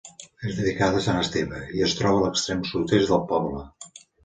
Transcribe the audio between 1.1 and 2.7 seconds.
Esteve, i es troba a l'extrem